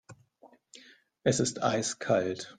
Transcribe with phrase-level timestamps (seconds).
[1.23, 2.49] Es ist eiskalt.